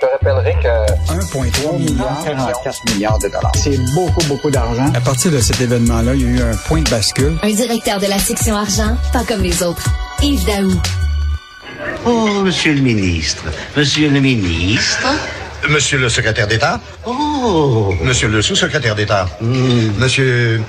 Je 0.00 0.06
te 0.06 0.12
rappellerai 0.12 0.54
que 0.62 1.12
1,3 1.12 1.78
milliard, 1.78 2.22
44 2.24 2.94
milliards 2.94 3.18
de 3.18 3.28
dollars. 3.28 3.52
C'est 3.54 3.76
beaucoup, 3.94 4.24
beaucoup 4.28 4.50
d'argent. 4.50 4.90
À 4.94 5.00
partir 5.00 5.30
de 5.30 5.38
cet 5.40 5.60
événement-là, 5.60 6.14
il 6.14 6.22
y 6.22 6.24
a 6.24 6.28
eu 6.28 6.40
un 6.52 6.56
point 6.56 6.80
de 6.80 6.88
bascule. 6.88 7.36
Un 7.42 7.50
directeur 7.50 8.00
de 8.00 8.06
la 8.06 8.18
section 8.18 8.56
argent, 8.56 8.96
pas 9.12 9.24
comme 9.24 9.42
les 9.42 9.62
autres. 9.62 9.84
Yves 10.22 10.46
Daou. 10.46 10.72
Oh, 12.06 12.28
monsieur 12.44 12.72
le 12.72 12.80
ministre. 12.80 13.44
Monsieur 13.76 14.08
le 14.08 14.20
ministre. 14.20 15.06
Monsieur 15.68 15.98
le 15.98 16.08
secrétaire 16.08 16.46
d'État 16.46 16.80
Oh. 17.06 17.92
Monsieur 18.02 18.28
le 18.28 18.40
sous-secrétaire 18.40 18.94
d'État 18.94 19.26
Monsieur... 19.42 20.62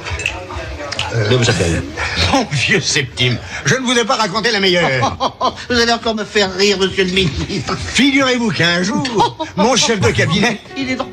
Appelle. 1.14 1.84
Mon 2.34 2.46
vieux 2.52 2.80
Septime, 2.80 3.38
je 3.66 3.76
ne 3.76 3.82
vous 3.82 3.98
ai 3.98 4.06
pas 4.06 4.16
raconté 4.16 4.52
la 4.52 4.60
meilleure. 4.60 4.90
Vous 5.70 5.76
allez 5.76 5.92
encore 5.92 6.16
me 6.16 6.24
faire 6.24 6.54
rire, 6.56 6.78
monsieur 6.80 7.04
le 7.04 7.12
ministre. 7.12 7.78
Figurez-vous 7.78 8.52
qu'un 8.52 8.84
jour, 8.84 9.46
mon 9.58 9.76
chef 9.76 10.00
de 10.00 10.10
cabinet... 10.10 10.60
Il 10.78 10.90
est 10.92 10.96
drôle. 10.96 11.12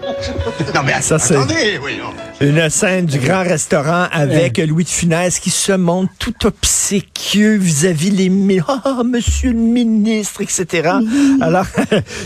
Non 0.75 0.83
mais 0.85 1.01
Ça, 1.01 1.19
c'est- 1.19 1.35
attendez, 1.35 1.79
voyons. 1.79 2.13
Une 2.41 2.71
scène 2.71 3.07
du 3.07 3.19
grand 3.19 3.43
restaurant 3.43 4.07
avec 4.13 4.59
Louis 4.59 4.85
de 4.85 4.89
Funès 4.89 5.41
qui 5.41 5.51
se 5.51 5.73
montre 5.73 6.13
tout 6.19 6.47
obséquieux 6.47 7.57
vis-à-vis 7.57 8.11
les 8.11 8.31
ah 8.69 9.03
monsieur 9.05 9.51
le 9.51 9.59
ministre 9.59 10.41
etc. 10.41 10.91
Alors 11.41 11.67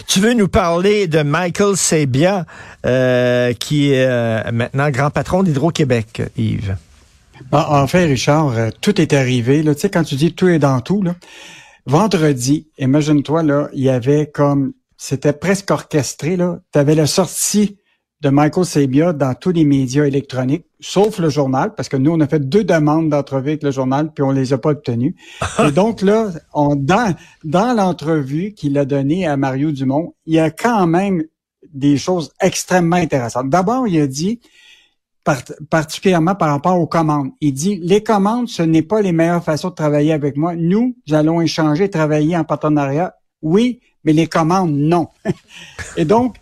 tu 0.07 0.21
veux 0.21 0.35
nous 0.35 0.49
parler 0.49 1.07
de 1.07 1.23
Michael 1.23 1.77
Sabia 1.77 2.45
euh, 2.85 3.55
qui 3.55 3.93
est 3.93 4.07
euh, 4.07 4.43
maintenant 4.53 4.91
grand 4.91 5.11
patron 5.11 5.43
d'Hydro-Québec 5.43 6.23
Yves? 6.37 6.77
En, 7.51 7.83
en 7.83 7.87
fait, 7.87 8.05
Richard, 8.07 8.57
euh, 8.57 8.71
tout 8.81 9.01
est 9.01 9.13
arrivé. 9.13 9.63
Là. 9.63 9.75
Tu 9.75 9.83
sais, 9.83 9.91
quand 9.91 10.05
tu 10.05 10.15
dis 10.15 10.35
tout 10.35 10.49
est 10.49 10.59
dans 10.59 10.81
tout, 10.81 11.03
là, 11.03 11.15
vendredi, 11.87 12.69
imagine-toi, 12.79 13.43
là, 13.43 13.69
il 13.73 13.83
y 13.83 13.89
avait 13.89 14.27
comme, 14.27 14.73
c'était 14.97 15.33
presque 15.33 15.71
orchestré, 15.71 16.37
là. 16.37 16.61
Tu 16.73 16.79
avais 16.79 16.95
la 16.95 17.07
sortie 17.07 17.79
de 18.23 18.29
Michael 18.29 18.65
Sabia 18.65 19.13
dans 19.13 19.35
tous 19.35 19.51
les 19.51 19.65
médias 19.65 20.05
électroniques, 20.05 20.65
sauf 20.79 21.19
le 21.19 21.29
journal, 21.29 21.75
parce 21.75 21.89
que 21.89 21.97
nous, 21.97 22.13
on 22.13 22.21
a 22.21 22.29
fait 22.29 22.49
deux 22.49 22.63
demandes 22.63 23.09
d'entrevue 23.09 23.51
avec 23.51 23.65
le 23.65 23.73
journal, 23.73 24.13
puis 24.15 24.23
on 24.23 24.31
les 24.31 24.53
a 24.53 24.59
pas 24.59 24.71
obtenues. 24.71 25.17
Et 25.67 25.73
donc 25.73 26.03
là, 26.03 26.31
on, 26.55 26.77
dans, 26.77 27.15
dans 27.43 27.75
l'entrevue 27.75 28.53
qu'il 28.53 28.79
a 28.79 28.85
donnée 28.85 29.27
à 29.27 29.37
Mario 29.37 29.73
Dumont, 29.73 30.15
il 30.27 30.35
y 30.35 30.39
a 30.39 30.51
quand 30.51 30.87
même 30.87 31.25
des 31.73 31.97
choses 31.97 32.33
extrêmement 32.41 32.97
intéressantes. 32.97 33.51
D'abord, 33.51 33.89
il 33.89 34.01
a 34.01 34.07
dit, 34.07 34.41
part- 35.25 35.43
particulièrement 35.71 36.35
par 36.35 36.51
rapport 36.51 36.79
aux 36.79 36.87
commandes. 36.87 37.31
Il 37.41 37.53
dit, 37.53 37.77
les 37.83 38.03
commandes, 38.03 38.49
ce 38.49 38.63
n'est 38.63 38.83
pas 38.83 39.01
les 39.01 39.13
meilleures 39.13 39.45
façons 39.45 39.71
de 39.71 39.75
travailler 39.75 40.13
avec 40.13 40.37
moi. 40.37 40.55
Nous, 40.57 40.97
nous 41.07 41.15
allons 41.15 41.41
échanger, 41.41 41.89
travailler 41.91 42.37
en 42.37 42.45
partenariat. 42.45 43.15
Oui, 43.41 43.81
mais 44.05 44.13
les 44.13 44.27
commandes, 44.27 44.73
non. 44.73 45.09
Et 45.97 46.05
donc, 46.05 46.37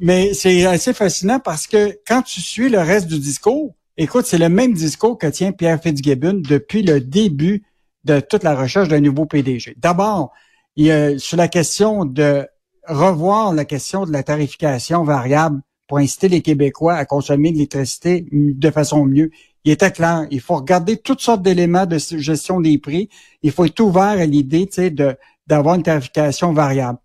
mais 0.00 0.34
c'est 0.34 0.66
assez 0.66 0.92
fascinant 0.92 1.40
parce 1.40 1.66
que 1.66 1.98
quand 2.06 2.22
tu 2.22 2.40
suis 2.40 2.68
le 2.68 2.80
reste 2.80 3.06
du 3.06 3.18
discours, 3.18 3.74
écoute, 3.96 4.26
c'est 4.26 4.38
le 4.38 4.48
même 4.48 4.74
discours 4.74 5.16
que 5.18 5.26
tient 5.26 5.52
Pierre 5.52 5.80
Fitzgibbon 5.80 6.42
depuis 6.46 6.82
le 6.82 7.00
début 7.00 7.64
de 8.04 8.20
toute 8.20 8.42
la 8.42 8.54
recherche 8.54 8.88
d'un 8.88 9.00
nouveau 9.00 9.24
PDG. 9.24 9.74
D'abord, 9.78 10.32
sur 10.76 11.36
la 11.36 11.48
question 11.48 12.04
de 12.04 12.46
revoir 12.86 13.52
la 13.52 13.64
question 13.64 14.04
de 14.04 14.12
la 14.12 14.22
tarification 14.22 15.02
variable 15.02 15.60
pour 15.86 15.98
inciter 15.98 16.28
les 16.28 16.42
Québécois 16.42 16.94
à 16.94 17.04
consommer 17.04 17.50
de 17.50 17.56
l'électricité 17.56 18.26
de 18.32 18.70
façon 18.70 19.04
mieux. 19.04 19.30
Il 19.64 19.72
était 19.72 19.90
clair, 19.90 20.26
il 20.30 20.40
faut 20.40 20.56
regarder 20.56 20.96
toutes 20.96 21.20
sortes 21.20 21.42
d'éléments 21.42 21.86
de 21.86 21.98
gestion 21.98 22.60
des 22.60 22.78
prix. 22.78 23.08
Il 23.42 23.50
faut 23.50 23.64
être 23.64 23.80
ouvert 23.80 24.02
à 24.02 24.24
l'idée, 24.24 24.66
de 24.90 25.16
d'avoir 25.46 25.76
une 25.76 25.82
tarification 25.82 26.52
variable. 26.52 26.98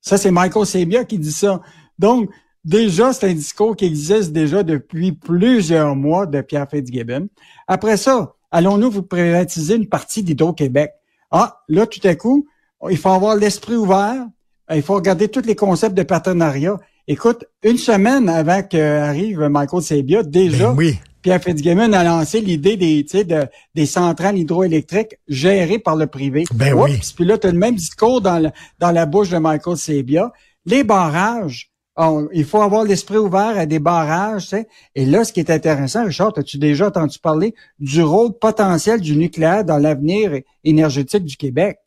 Ça, 0.00 0.18
c'est 0.18 0.30
Michael 0.30 0.66
Sabia 0.66 1.04
qui 1.04 1.18
dit 1.18 1.32
ça. 1.32 1.62
Donc, 1.98 2.30
déjà, 2.64 3.12
c'est 3.12 3.30
un 3.30 3.34
discours 3.34 3.76
qui 3.76 3.86
existe 3.86 4.32
déjà 4.32 4.62
depuis 4.62 5.12
plusieurs 5.12 5.96
mois 5.96 6.26
de 6.26 6.40
Pierre 6.42 6.68
Fitzgibbon. 6.68 7.28
Après 7.66 7.96
ça, 7.96 8.34
allons-nous 8.50 8.90
vous 8.90 9.02
privatiser 9.02 9.76
une 9.76 9.88
partie 9.88 10.22
d'Hydro-Québec? 10.22 10.92
Ah, 11.30 11.62
là, 11.68 11.86
tout 11.86 12.00
à 12.04 12.14
coup, 12.14 12.46
il 12.90 12.96
faut 12.96 13.10
avoir 13.10 13.36
l'esprit 13.36 13.76
ouvert. 13.76 14.26
Il 14.70 14.82
faut 14.82 14.94
regarder 14.94 15.28
tous 15.28 15.46
les 15.46 15.56
concepts 15.56 15.96
de 15.96 16.02
partenariat. 16.02 16.76
Écoute, 17.10 17.46
une 17.62 17.78
semaine 17.78 18.28
avant 18.28 18.62
qu'arrive 18.62 19.40
Michael 19.40 19.82
Sabia, 19.82 20.22
déjà, 20.22 20.68
Ben 20.72 20.76
oui. 20.76 20.98
Pierre 21.22 21.42
Fitzgibbon 21.42 21.92
a 21.94 22.04
lancé 22.04 22.40
l'idée 22.42 22.76
des, 22.76 23.02
tu 23.04 23.16
sais, 23.18 23.24
de, 23.24 23.46
des 23.74 23.86
centrales 23.86 24.36
hydroélectriques 24.36 25.16
gérées 25.26 25.78
par 25.78 25.96
le 25.96 26.06
privé. 26.06 26.44
Ben 26.54 26.74
oui. 26.74 27.00
Puis 27.16 27.24
là, 27.24 27.38
tu 27.38 27.46
as 27.46 27.50
le 27.52 27.58
même 27.58 27.74
discours 27.76 28.20
dans, 28.20 28.38
le- 28.38 28.50
dans 28.78 28.90
la 28.90 29.06
bouche 29.06 29.30
de 29.30 29.38
Michael 29.38 29.76
Sabia. 29.78 30.32
Les 30.66 30.84
barrages, 30.84 31.70
on- 31.96 32.28
il 32.32 32.44
faut 32.44 32.60
avoir 32.60 32.84
l'esprit 32.84 33.16
ouvert 33.16 33.56
à 33.58 33.64
des 33.64 33.78
barrages. 33.78 34.42
tu 34.44 34.48
sais. 34.50 34.68
Et 34.94 35.06
là, 35.06 35.24
ce 35.24 35.32
qui 35.32 35.40
est 35.40 35.50
intéressant, 35.50 36.04
Richard, 36.04 36.34
as-tu 36.36 36.58
déjà 36.58 36.88
entendu 36.88 37.18
parler 37.18 37.54
du 37.78 38.02
rôle 38.02 38.38
potentiel 38.38 39.00
du 39.00 39.16
nucléaire 39.16 39.64
dans 39.64 39.78
l'avenir 39.78 40.32
énergétique 40.62 41.24
du 41.24 41.36
Québec? 41.38 41.78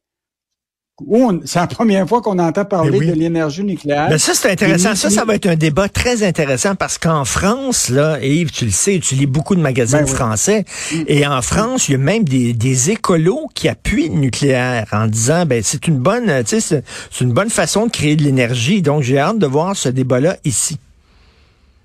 C'est 1.45 1.59
la 1.59 1.65
première 1.67 2.07
fois 2.07 2.21
qu'on 2.21 2.37
entend 2.37 2.63
parler 2.63 2.91
Ben 2.91 2.97
oui. 2.99 3.07
de 3.07 3.13
l'énergie 3.13 3.63
nucléaire. 3.63 4.07
Ben 4.09 4.19
ça, 4.19 4.33
c'est 4.35 4.51
intéressant. 4.51 4.93
Ça, 4.93 5.09
ça 5.09 5.25
va 5.25 5.33
être 5.33 5.47
un 5.47 5.55
débat 5.55 5.89
très 5.89 6.21
intéressant 6.21 6.75
parce 6.75 6.99
qu'en 6.99 7.25
France, 7.25 7.89
là, 7.89 8.19
et 8.21 8.35
Yves, 8.35 8.51
tu 8.51 8.65
le 8.65 8.71
sais, 8.71 8.99
tu 8.99 9.15
lis 9.15 9.25
beaucoup 9.25 9.55
de 9.55 9.61
magazines 9.61 9.99
Ben 10.01 10.05
oui. 10.05 10.11
français. 10.11 10.65
Et 11.07 11.25
en 11.25 11.41
France, 11.41 11.89
il 11.89 11.93
y 11.93 11.95
a 11.95 11.97
même 11.97 12.23
des, 12.23 12.53
des 12.53 12.91
écolos 12.91 13.47
qui 13.55 13.67
appuient 13.67 14.09
le 14.09 14.15
nucléaire 14.15 14.85
en 14.91 15.07
disant, 15.07 15.45
ben, 15.47 15.61
c'est 15.63 15.87
une 15.87 15.97
bonne, 15.97 16.27
tu 16.43 16.59
sais, 16.61 16.83
c'est 17.09 17.23
une 17.23 17.33
bonne 17.33 17.49
façon 17.49 17.87
de 17.87 17.91
créer 17.91 18.15
de 18.15 18.23
l'énergie. 18.23 18.83
Donc, 18.83 19.01
j'ai 19.01 19.17
hâte 19.17 19.39
de 19.39 19.47
voir 19.47 19.75
ce 19.75 19.89
débat-là 19.89 20.37
ici. 20.45 20.77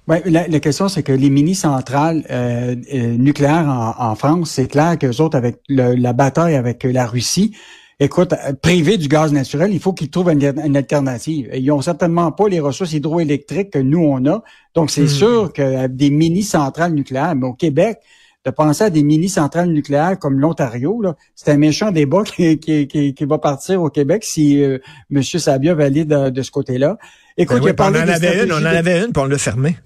Ouais, 0.08 0.22
la, 0.26 0.46
la 0.46 0.60
question, 0.60 0.88
c'est 0.88 1.02
que 1.02 1.12
les 1.12 1.30
mini-centrales 1.30 2.22
euh, 2.30 2.76
euh, 2.94 3.16
nucléaires 3.16 3.66
en, 3.66 3.94
en 4.10 4.14
France, 4.14 4.50
c'est 4.50 4.68
clair 4.68 4.98
qu'eux 4.98 5.20
autres, 5.22 5.36
avec 5.38 5.56
le- 5.68 5.94
la 5.94 6.12
bataille 6.12 6.54
avec 6.54 6.84
la 6.84 7.06
Russie, 7.06 7.56
écoute, 8.00 8.32
euh, 8.32 8.52
privés 8.60 8.98
du 8.98 9.08
gaz 9.08 9.32
naturel, 9.32 9.72
il 9.72 9.80
faut 9.80 9.92
qu'ils 9.92 10.10
trouvent 10.10 10.30
une, 10.30 10.42
une 10.64 10.76
alternative. 10.76 11.50
Ils 11.54 11.70
ont 11.72 11.80
certainement 11.80 12.30
pas 12.32 12.48
les 12.48 12.60
ressources 12.60 12.92
hydroélectriques 12.92 13.70
que 13.70 13.78
nous, 13.78 14.00
on 14.04 14.24
a. 14.26 14.42
Donc, 14.74 14.90
c'est 14.90 15.02
Hmm. 15.04 15.08
sûr 15.08 15.52
que 15.52 15.62
euh, 15.62 15.88
des 15.88 16.10
mini-centrales 16.10 16.92
nucléaires, 16.92 17.34
mais 17.34 17.46
au 17.46 17.54
Québec, 17.54 17.98
de 18.44 18.50
penser 18.52 18.84
à 18.84 18.90
des 18.90 19.02
mini-centrales 19.02 19.70
nucléaires 19.70 20.18
comme 20.20 20.38
l'Ontario, 20.38 21.02
là, 21.02 21.16
c'est 21.34 21.50
un 21.50 21.56
méchant 21.56 21.90
débat 21.90 22.22
qui, 22.36 22.58
qui, 22.58 22.86
qui, 22.86 23.12
qui 23.14 23.24
va 23.24 23.38
partir 23.38 23.82
au 23.82 23.90
Québec 23.90 24.22
si 24.24 24.62
euh, 24.62 24.78
M. 25.12 25.22
Sabia 25.22 25.74
valide 25.74 26.08
de, 26.08 26.30
de 26.30 26.42
ce 26.42 26.50
côté-là. 26.52 26.96
Écoute, 27.36 27.56
Ben 27.56 27.62
il 27.62 27.64
oui, 27.64 27.70
a 27.70 27.74
puis 27.74 27.86
on 27.86 27.88
en 27.90 28.08
avait 28.08 28.44
une, 28.44 28.52
on 28.52 28.56
en 28.56 28.64
avait 28.64 29.00
une, 29.04 29.12
puis 29.12 29.22
on 29.22 29.26
l'a 29.26 29.38
fermée. 29.38 29.76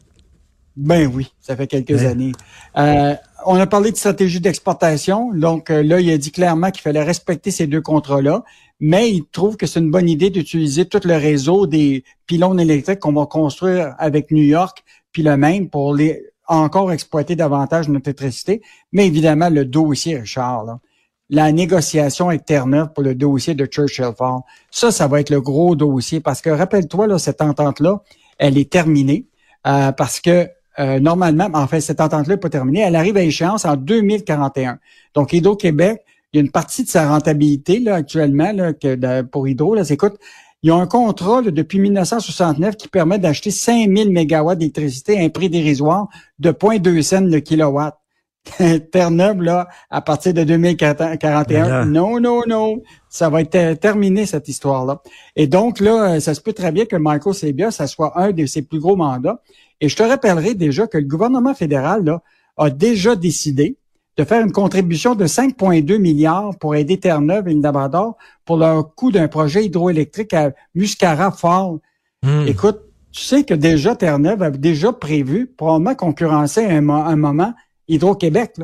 Ben 0.76 1.10
oui, 1.12 1.32
ça 1.41 1.56
fait 1.56 1.66
quelques 1.66 1.91
Ouais. 2.00 2.06
années. 2.06 2.32
Euh, 2.78 3.14
on 3.47 3.56
a 3.56 3.66
parlé 3.66 3.91
de 3.91 3.97
stratégie 3.97 4.41
d'exportation. 4.41 5.32
Donc 5.34 5.70
euh, 5.70 5.82
là, 5.82 6.00
il 6.00 6.10
a 6.10 6.19
dit 6.19 6.31
clairement 6.31 6.70
qu'il 6.70 6.82
fallait 6.82 7.03
respecter 7.03 7.50
ces 7.50 7.66
deux 7.66 7.81
contrats-là, 7.81 8.44
mais 8.81 9.10
il 9.10 9.25
trouve 9.26 9.56
que 9.56 9.66
c'est 9.66 9.81
une 9.81 9.91
bonne 9.91 10.08
idée 10.08 10.31
d'utiliser 10.31 10.84
tout 10.86 11.00
le 11.04 11.16
réseau 11.16 11.66
des 11.66 12.04
pylônes 12.26 12.60
électriques 12.60 13.00
qu'on 13.00 13.12
va 13.12 13.26
construire 13.26 13.94
avec 13.98 14.31
New 14.31 14.42
York, 14.44 14.84
puis 15.12 15.22
le 15.22 15.36
même 15.36 15.69
pour 15.69 15.94
les 15.94 16.22
encore 16.47 16.91
exploiter 16.92 17.37
davantage 17.37 17.88
notre 17.88 18.08
électricité. 18.08 18.60
Mais 18.92 19.06
évidemment, 19.06 19.48
le 19.50 19.64
dossier, 19.64 20.19
Richard, 20.19 20.64
là, 20.64 20.81
la 21.32 21.52
négociation 21.52 22.28
avec 22.28 22.44
Terre-Neuve 22.44 22.88
pour 22.92 23.04
le 23.04 23.14
dossier 23.14 23.54
de 23.54 23.64
Churchill 23.66 24.10
Falls, 24.19 24.41
ça, 24.70 24.91
ça 24.91 25.06
va 25.06 25.20
être 25.20 25.31
le 25.31 25.41
gros 25.41 25.76
dossier 25.76 26.19
parce 26.20 26.41
que 26.41 26.50
rappelle-toi, 26.50 27.06
là, 27.06 27.19
cette 27.19 27.41
entente-là, 27.41 28.02
elle 28.38 28.58
est 28.58 28.69
terminée 28.70 29.26
euh, 29.66 29.92
parce 29.92 30.19
que 30.20 30.48
euh, 30.78 31.00
normalement, 31.00 31.48
en 31.53 31.66
fait, 31.66 31.81
cette 31.81 32.00
entente-là 32.00 32.34
n'est 32.34 32.41
pas 32.41 32.48
terminée. 32.50 32.81
Elle 32.81 32.97
arrive 32.97 33.16
à 33.16 33.22
échéance 33.22 33.64
en 33.64 33.76
2041. 33.76 34.78
Donc, 35.14 35.32
Hydro-Québec, 35.32 36.03
il 36.32 36.36
y 36.36 36.41
a 36.41 36.44
une 36.44 36.50
partie 36.53 36.84
de 36.84 36.88
sa 36.88 37.08
rentabilité 37.08 37.81
là, 37.81 37.97
actuellement 37.97 38.53
là, 38.53 38.72
que 38.72 38.94
de- 38.94 39.22
pour 39.22 39.48
Hydro. 39.48 39.75
Là, 39.75 39.84
c'est, 39.84 39.94
écoute, 39.94 40.14
ils 40.62 40.70
ont 40.70 40.81
un 40.81 40.86
contrat 40.86 41.41
là, 41.42 41.50
depuis 41.50 41.78
1969 41.81 42.76
qui 42.76 42.87
permet 42.88 43.19
d'acheter 43.19 43.50
5000 43.50 44.11
mégawatts 44.12 44.58
d'électricité 44.58 45.19
à 45.19 45.22
un 45.25 45.28
prix 45.28 45.49
dérisoire 45.50 46.08
de 46.38 46.50
0.2 46.52 47.02
cents 47.02 47.20
le 47.23 47.40
kilowatt. 47.40 47.96
Terre-Neuve, 48.93 49.43
là, 49.43 49.69
à 49.90 50.00
partir 50.00 50.32
de 50.32 50.44
2041, 50.44 51.44
Mais 51.49 51.69
là- 51.69 51.84
non, 51.84 52.20
non, 52.20 52.40
non, 52.46 52.81
ça 53.08 53.28
va 53.28 53.43
être 53.43 53.55
euh, 53.55 53.75
terminé, 53.75 54.25
cette 54.26 54.49
histoire-là. 54.49 55.02
Et 55.37 55.46
donc, 55.46 55.78
là, 55.81 56.14
euh, 56.14 56.20
ça 56.20 56.34
se 56.34 56.40
peut 56.40 56.52
très 56.55 56.73
bien 56.73 56.87
que 56.87 56.96
Michael 56.96 57.34
Sabia, 57.34 57.70
ça 57.70 57.87
soit 57.87 58.19
un 58.19 58.31
de 58.32 58.46
ses 58.46 58.62
plus 58.62 58.81
gros 58.81 58.96
mandats. 58.96 59.43
Et 59.81 59.88
je 59.88 59.97
te 59.97 60.03
rappellerai 60.03 60.55
déjà 60.55 60.87
que 60.87 60.99
le 60.99 61.05
gouvernement 61.06 61.55
fédéral, 61.55 62.05
là, 62.05 62.23
a 62.56 62.71
déjà 62.71 63.17
décidé 63.17 63.77
de 64.17 64.25
faire 64.25 64.44
une 64.44 64.53
contribution 64.53 65.15
de 65.15 65.27
5,2 65.27 65.97
milliards 65.99 66.50
pour 66.59 66.75
aider 66.75 66.99
Terre-Neuve 66.99 67.49
et 67.49 67.55
le 67.55 67.62
Labrador 67.62 68.19
pour 68.44 68.59
leur 68.59 68.94
coût 68.94 69.11
d'un 69.11 69.29
projet 69.29 69.65
hydroélectrique 69.65 70.35
à 70.35 70.50
Muscara-Fall. 70.75 71.79
Hmm. 72.23 72.44
Écoute, 72.47 72.81
tu 73.12 73.23
sais 73.23 73.44
que 73.44 73.55
déjà 73.55 73.97
Terre-Neuve 73.97 74.43
avait 74.43 74.59
déjà 74.59 74.93
prévu 74.93 75.47
probablement 75.47 75.94
concurrencer 75.94 76.65
à 76.67 76.71
un, 76.71 76.81
mo- 76.83 76.93
un 76.93 77.17
moment 77.17 77.55
Hydro-Québec. 77.88 78.56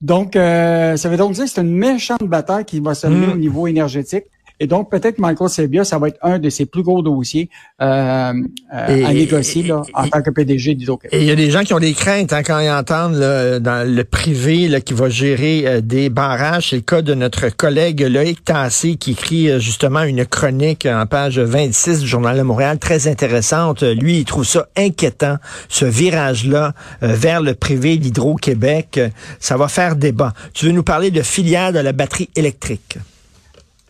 Donc, 0.00 0.36
euh, 0.36 0.96
ça 0.96 1.08
veut 1.08 1.16
donc 1.16 1.32
dire 1.32 1.44
que 1.44 1.50
c'est 1.50 1.60
une 1.62 1.74
méchante 1.76 2.22
bataille 2.22 2.64
qui 2.64 2.80
va 2.80 2.94
se 2.94 3.06
mener 3.06 3.26
Mm. 3.26 3.32
au 3.32 3.36
niveau 3.36 3.66
énergétique. 3.66 4.24
Et 4.58 4.66
donc, 4.66 4.90
peut-être 4.90 5.18
Michael 5.18 5.50
Sebia, 5.50 5.84
ça 5.84 5.98
va 5.98 6.08
être 6.08 6.18
un 6.22 6.38
de 6.38 6.48
ses 6.48 6.64
plus 6.64 6.82
gros 6.82 7.02
dossiers 7.02 7.50
euh, 7.82 8.32
euh, 8.74 9.06
à 9.06 9.12
négocier 9.12 9.62
là, 9.64 9.82
en 9.92 10.08
tant 10.08 10.22
que 10.22 10.30
PDG 10.30 10.74
d'Hydro-Québec. 10.74 11.14
Et 11.14 11.22
il 11.22 11.26
y 11.26 11.30
a 11.30 11.36
des 11.36 11.50
gens 11.50 11.62
qui 11.62 11.74
ont 11.74 11.78
des 11.78 11.92
craintes 11.92 12.32
hein, 12.32 12.42
quand 12.42 12.58
ils 12.60 12.70
entendent 12.70 13.16
là, 13.16 13.60
dans 13.60 13.86
le 13.86 14.04
privé 14.04 14.68
là, 14.68 14.80
qui 14.80 14.94
va 14.94 15.10
gérer 15.10 15.64
euh, 15.66 15.80
des 15.82 16.08
barrages. 16.08 16.70
C'est 16.70 16.76
le 16.76 16.82
cas 16.82 17.02
de 17.02 17.12
notre 17.12 17.50
collègue 17.50 18.00
Loïc 18.00 18.44
Tassé 18.44 18.96
qui 18.96 19.12
écrit 19.12 19.50
euh, 19.50 19.58
justement 19.58 20.02
une 20.02 20.24
chronique 20.24 20.86
en 20.86 21.04
page 21.04 21.38
26 21.38 22.00
du 22.00 22.06
Journal 22.06 22.38
de 22.38 22.42
Montréal, 22.42 22.78
très 22.78 23.08
intéressante. 23.08 23.82
Lui, 23.82 24.20
il 24.20 24.24
trouve 24.24 24.46
ça 24.46 24.68
inquiétant, 24.76 25.36
ce 25.68 25.84
virage-là 25.84 26.72
vers 27.02 27.42
le 27.42 27.54
privé 27.54 27.98
d'Hydro-Québec. 27.98 29.00
Ça 29.38 29.56
va 29.56 29.68
faire 29.68 29.96
débat. 29.96 30.32
Tu 30.54 30.66
veux 30.66 30.72
nous 30.72 30.82
parler 30.82 31.10
de 31.10 31.22
filière 31.22 31.72
de 31.72 31.78
la 31.78 31.92
batterie 31.92 32.30
électrique? 32.36 32.98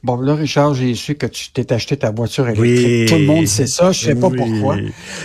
Bon, 0.03 0.21
là, 0.21 0.35
Richard, 0.35 0.75
j'ai 0.75 0.95
su 0.95 1.15
que 1.15 1.27
tu 1.27 1.51
t'es 1.51 1.73
acheté 1.73 1.97
ta 1.97 2.11
voiture 2.11 2.47
électrique. 2.49 3.09
Tout 3.09 3.15
le 3.17 3.25
monde 3.25 3.47
sait 3.47 3.67
ça. 3.67 3.93
Je 3.93 4.07
sais 4.07 4.15
pas 4.15 4.31
pourquoi. 4.31 4.77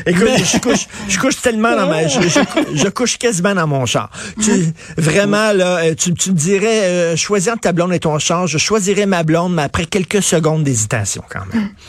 Écoute, 0.05 0.29
je, 0.37 0.57
couche, 0.59 0.87
je 1.07 1.19
couche 1.19 1.41
tellement 1.41 1.75
dans 1.75 1.87
ma... 1.87 2.07
Je, 2.07 2.19
je, 2.21 2.89
couche 2.89 3.17
quasiment 3.17 3.53
dans 3.53 3.67
mon 3.67 3.85
char. 3.85 4.09
Tu, 4.41 4.73
vraiment, 4.97 5.51
là, 5.51 5.83
euh, 5.83 5.93
tu, 5.93 6.13
tu 6.13 6.31
me 6.31 6.35
dirais, 6.35 6.83
euh, 6.85 7.15
choisir 7.15 7.59
ta 7.59 7.73
blonde 7.73 7.93
et 7.93 7.99
ton 7.99 8.17
char, 8.17 8.47
je 8.47 8.57
choisirais 8.57 9.05
ma 9.05 9.23
blonde, 9.23 9.53
mais 9.53 9.63
après 9.63 9.85
quelques 9.85 10.23
secondes 10.23 10.63
d'hésitation, 10.63 11.23
quand 11.29 11.45
même. 11.53 11.69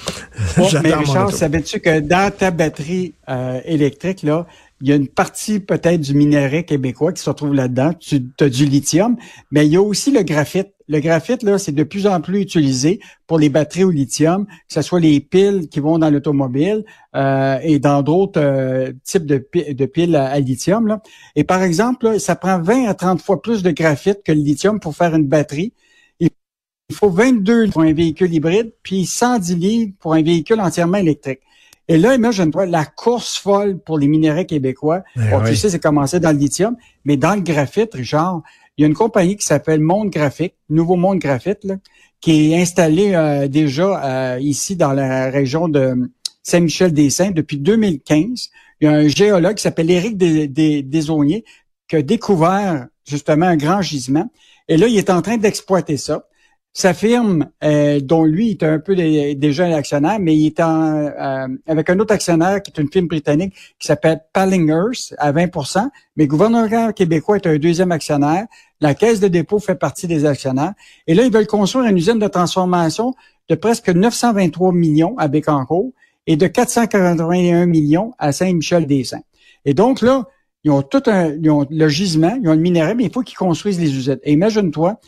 Bon, 0.57 0.69
mais 0.83 0.93
Richard, 0.95 1.31
savais-tu 1.31 1.81
que 1.81 2.01
dans 2.01 2.31
ta 2.31 2.51
batterie 2.51 3.15
euh, 3.29 3.61
électrique, 3.65 4.23
là, 4.23 4.47
il 4.83 4.89
y 4.89 4.93
a 4.93 4.97
une 4.97 5.07
partie 5.07 5.61
peut-être 5.61 6.01
du 6.01 6.13
minerai 6.13 6.65
québécois 6.65 7.13
qui 7.13 7.23
se 7.23 7.31
retrouve 7.31 7.55
là-dedans. 7.55 7.93
Tu 8.01 8.21
as 8.41 8.49
du 8.49 8.67
lithium, 8.67 9.17
mais 9.53 9.65
il 9.65 9.73
y 9.73 9.77
a 9.77 9.83
aussi 9.83 10.11
le 10.11 10.23
graphite. 10.23 10.75
Le 10.89 10.99
graphite, 10.99 11.45
là, 11.45 11.57
c'est 11.57 11.71
de 11.73 11.85
plus 11.85 12.09
en 12.09 12.21
plus 12.21 12.41
utilisé 12.41 12.99
pour 13.29 13.39
les 13.39 13.49
batteries 13.49 13.85
au 13.85 13.93
lithium, 13.93 14.45
que 14.47 14.75
ce 14.75 14.83
soit 14.83 14.99
les 14.99 15.21
piles 15.21 15.69
qui 15.71 15.79
vont 15.79 15.99
dans 15.99 16.11
l'automobile 16.11 16.85
euh, 17.15 17.59
et 17.63 17.79
dans 17.79 18.03
d'autres 18.03 18.41
euh, 18.41 18.93
types 19.05 19.25
de, 19.25 19.39
piles 19.87 20.17
à, 20.17 20.41
lithium. 20.41 20.89
Là. 20.89 21.01
Et 21.37 21.45
par 21.45 21.63
exemple, 21.63 22.19
ça 22.19 22.35
prend 22.35 22.61
20 22.61 22.87
à 22.89 22.95
30 22.95 23.23
fois 23.23 23.41
plus 23.41 23.63
de 23.63 23.71
graphite 23.71 24.25
que 24.25 24.33
le 24.33 24.41
lithium 24.41 24.81
pour 24.81 24.97
faire 24.97 25.15
une 25.15 25.29
batterie. 25.29 25.73
Il 26.19 26.97
faut 26.97 27.09
22 27.09 27.71
pour 27.71 27.83
un 27.83 27.93
véhicule 27.93 28.35
hybride, 28.35 28.73
puis 28.83 29.07
110 29.07 29.55
livres 29.55 29.93
pour 30.01 30.13
un 30.13 30.23
véhicule 30.23 30.61
entièrement 30.61 30.99
électrique. 30.99 31.41
Et 31.89 31.99
là, 31.99 32.15
imagine-toi, 32.15 32.67
la 32.67 32.85
course 32.85 33.37
folle 33.37 33.79
pour 33.79 33.99
les 33.99 34.09
minéraux 34.09 34.45
québécois. 34.45 35.03
Eh 35.17 35.31
bon, 35.31 35.45
Tu 35.45 35.57
sais, 35.57 35.71
c'est 35.71 35.81
commencé 35.81 36.21
dans 36.21 36.31
le 36.31 36.39
lithium, 36.39 36.77
mais 37.05 37.17
dans 37.17 37.35
le 37.35 37.41
graphite, 37.41 37.95
Richard, 37.95 38.43
il 38.77 38.83
y 38.83 38.85
a 38.85 38.89
une 38.89 38.95
compagnie 38.95 39.37
qui 39.37 39.45
s'appelle 39.45 39.81
Monde 39.81 40.11
Graphique, 40.11 40.55
Nouveau 40.71 40.97
Monde 40.97 41.19
Graphite, 41.19 41.65
là, 41.65 41.77
qui 42.21 42.53
est 42.53 42.61
installée 42.61 43.15
euh, 43.15 43.49
déjà 43.49 44.35
euh, 44.35 44.39
ici 44.41 44.77
dans 44.77 44.93
la 44.93 45.29
région 45.31 45.69
de 45.69 46.11
Saint-Michel-des-Saints 46.43 47.33
depuis 47.33 47.59
2015. 47.59 48.51
Il 48.81 48.85
y 48.85 48.89
a 48.89 48.93
un 48.93 49.09
géologue 49.09 49.57
qui 49.57 49.63
s'appelle 49.63 49.91
Éric 49.91 50.17
Desauniers 50.17 51.45
qui 51.89 51.97
a 51.97 52.03
découvert 52.03 52.87
justement 53.05 53.47
un 53.47 53.57
grand 53.57 53.83
gisement. 53.83 54.31
Et 54.69 54.77
là, 54.77 54.87
il 54.87 54.97
est 54.97 55.11
en 55.11 55.21
train 55.21 55.37
d'exploiter 55.37 55.97
ça. 55.97 56.25
Sa 56.75 56.95
firme, 56.95 57.51
euh, 57.63 58.01
dont 58.01 58.25
lui 58.25 58.51
est 58.51 58.63
un 58.63 58.79
peu 58.79 58.97
déjà 58.97 59.67
un 59.67 59.73
actionnaire, 59.73 60.19
mais 60.19 60.35
il 60.35 60.47
est 60.47 60.61
en, 60.61 61.05
euh, 61.07 61.47
avec 61.67 61.91
un 61.91 61.99
autre 61.99 62.15
actionnaire 62.15 62.63
qui 62.63 62.71
est 62.71 62.81
une 62.81 62.91
firme 62.91 63.09
britannique 63.09 63.55
qui 63.79 63.87
s'appelle 63.87 64.21
Pallingers 64.33 65.15
à 65.19 65.33
20% 65.33 65.91
mais 66.17 66.25
le 66.25 66.29
gouvernement 66.29 66.93
québécois 66.93 67.37
est 67.37 67.47
un 67.47 67.59
deuxième 67.59 67.93
actionnaire. 67.93 68.47
La 68.81 68.95
Caisse 68.95 69.21
de 69.21 69.29
dépôt 69.29 69.59
fait 69.59 69.75
partie 69.75 70.07
des 70.07 70.25
actionnaires. 70.25 70.73
Et 71.07 71.15
là, 71.15 71.25
ils 71.25 71.33
veulent 71.33 71.47
construire 71.47 71.87
une 71.87 71.97
usine 71.97 72.19
de 72.19 72.29
transformation 72.29 73.15
de 73.49 73.55
presque 73.55 73.91
923 73.91 74.73
millions 74.73 75.15
à 75.19 75.29
Bécancourt 75.29 75.93
et 76.27 76.37
de 76.37 76.47
481 76.47 77.67
millions 77.67 78.13
à 78.19 78.33
Saint-Michel-des-Saints. 78.33 79.23
Et 79.65 79.75
donc 79.75 80.01
là, 80.01 80.27
ils 80.65 80.71
ont 80.71 80.83
tout 80.83 81.03
un, 81.07 81.35
ils 81.35 81.51
ont 81.51 81.67
le 81.69 81.89
gisement, 81.89 82.39
ils 82.41 82.49
ont 82.49 82.55
le 82.55 82.61
minerai, 82.61 82.95
mais 82.95 83.05
il 83.05 83.13
faut 83.13 83.23
qu'ils 83.23 83.37
construisent 83.37 83.81
les 83.81 83.95
usines. 83.95 84.21
Et 84.23 84.33
imagine-toi, 84.33 84.99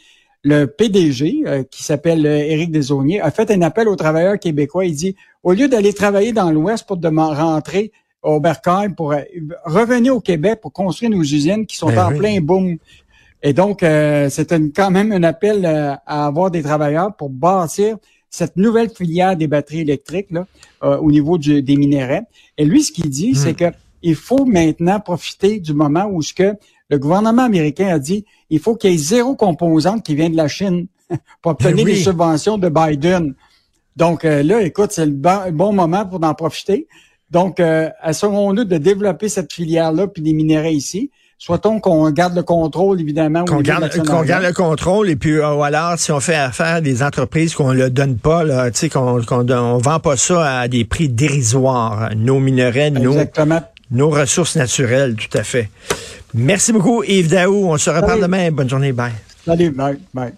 le 0.44 0.66
PDG, 0.66 1.42
euh, 1.46 1.62
qui 1.64 1.82
s'appelle 1.82 2.24
euh, 2.26 2.36
Éric 2.36 2.70
Desauniers, 2.70 3.20
a 3.20 3.30
fait 3.30 3.50
un 3.50 3.62
appel 3.62 3.88
aux 3.88 3.96
travailleurs 3.96 4.38
québécois. 4.38 4.84
Il 4.84 4.94
dit, 4.94 5.16
au 5.42 5.52
lieu 5.52 5.68
d'aller 5.68 5.94
travailler 5.94 6.32
dans 6.32 6.50
l'Ouest 6.50 6.86
pour 6.86 6.98
de 6.98 7.08
rentrer 7.08 7.92
au 8.22 8.40
Bercail, 8.40 8.94
pour 8.94 9.12
euh, 9.12 9.22
revenir 9.64 10.14
au 10.14 10.20
Québec 10.20 10.60
pour 10.60 10.72
construire 10.72 11.10
nos 11.10 11.22
usines 11.22 11.66
qui 11.66 11.76
sont 11.76 11.88
ben 11.88 12.06
en 12.06 12.16
plein 12.16 12.40
boom. 12.40 12.76
Et 13.42 13.52
donc, 13.52 13.80
c'est 13.82 14.72
quand 14.74 14.90
même 14.90 15.12
un 15.12 15.22
appel 15.22 15.66
à 15.66 16.26
avoir 16.26 16.50
des 16.50 16.62
travailleurs 16.62 17.14
pour 17.14 17.28
bâtir 17.28 17.98
cette 18.30 18.56
nouvelle 18.56 18.88
filière 18.88 19.36
des 19.36 19.46
batteries 19.46 19.80
électriques 19.80 20.30
là, 20.30 20.46
au 20.80 21.10
niveau 21.10 21.36
des 21.36 21.76
minéraux. 21.76 22.24
Et 22.56 22.64
lui, 22.64 22.82
ce 22.82 22.90
qu'il 22.90 23.10
dit, 23.10 23.32
hmm. 23.32 23.34
c'est 23.34 23.52
que 23.52 23.66
il 24.00 24.14
faut 24.14 24.46
maintenant 24.46 24.98
profiter 24.98 25.60
du 25.60 25.74
moment 25.74 26.06
où 26.10 26.22
ce 26.22 26.32
que 26.32 26.54
le 26.90 26.98
gouvernement 26.98 27.44
américain 27.44 27.88
a 27.88 27.98
dit 27.98 28.24
il 28.50 28.60
faut 28.60 28.76
qu'il 28.76 28.92
y 28.92 28.94
ait 28.94 28.98
zéro 28.98 29.34
composante 29.36 30.04
qui 30.04 30.14
vient 30.14 30.30
de 30.30 30.36
la 30.36 30.48
Chine 30.48 30.86
pour 31.42 31.52
obtenir 31.52 31.86
les 31.86 31.96
subventions 31.96 32.58
de 32.58 32.68
Biden. 32.68 33.34
Donc 33.96 34.24
euh, 34.24 34.42
là, 34.42 34.62
écoute, 34.62 34.92
c'est 34.92 35.06
le 35.06 35.12
bon, 35.12 35.72
moment 35.72 36.04
pour 36.06 36.22
en 36.24 36.34
profiter. 36.34 36.86
Donc, 37.30 37.58
euh, 37.58 37.88
assurons-nous 38.00 38.64
de 38.64 38.76
développer 38.76 39.28
cette 39.28 39.52
filière-là 39.52 40.06
puis 40.06 40.22
des 40.22 40.32
minéraux 40.32 40.68
ici. 40.68 41.10
Soit-on 41.36 41.80
qu'on 41.80 42.08
garde 42.10 42.36
le 42.36 42.44
contrôle, 42.44 43.00
évidemment. 43.00 43.44
Qu'on 43.44 43.60
garde, 43.60 43.90
qu'on 44.06 44.22
garde 44.22 44.44
le 44.44 44.52
contrôle 44.52 45.10
et 45.10 45.16
puis 45.16 45.32
euh, 45.32 45.60
alors, 45.60 45.98
si 45.98 46.12
on 46.12 46.20
fait 46.20 46.36
affaire 46.36 46.76
à 46.76 46.80
des 46.80 47.02
entreprises 47.02 47.54
qu'on 47.54 47.72
ne 47.72 47.78
le 47.78 47.90
donne 47.90 48.18
pas, 48.18 48.70
tu 48.70 48.78
sais, 48.78 48.88
qu'on 48.88 49.20
qu'on 49.22 49.78
vend 49.78 50.00
pas 50.00 50.16
ça 50.16 50.60
à 50.60 50.68
des 50.68 50.84
prix 50.84 51.08
dérisoires, 51.08 52.10
nos 52.14 52.38
minerais, 52.38 52.90
nos, 52.90 53.14
nos 53.90 54.10
ressources 54.10 54.56
naturelles, 54.56 55.16
tout 55.16 55.36
à 55.38 55.42
fait. 55.42 55.70
Merci 56.34 56.72
beaucoup, 56.72 57.02
Yves 57.04 57.28
Daou. 57.28 57.70
On 57.72 57.78
se 57.78 57.90
reparle 57.90 58.20
demain. 58.20 58.50
Bonne 58.50 58.68
journée. 58.68 58.92
Bye. 58.92 59.12
Salut. 59.44 59.70
Bye. 59.70 59.98
Bye. 60.12 60.32